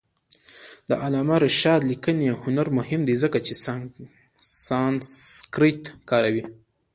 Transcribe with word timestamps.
د 0.87 0.89
علامه 1.03 1.35
رشاد 1.45 1.81
لیکنی 1.91 2.27
هنر 2.43 2.67
مهم 2.77 3.01
دی 3.07 3.15
ځکه 3.23 3.37
چې 3.45 3.53
سانسکریت 4.65 5.83
کاروي. 6.09 6.43